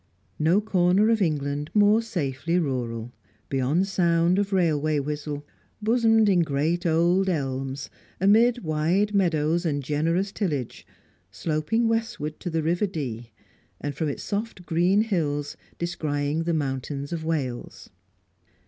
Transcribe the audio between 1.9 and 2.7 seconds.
safely